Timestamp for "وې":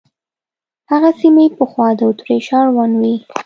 3.01-3.13